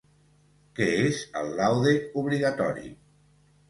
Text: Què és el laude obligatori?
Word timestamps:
Què 0.79 0.87
és 1.03 1.21
el 1.43 1.53
laude 1.61 1.95
obligatori? 2.25 2.95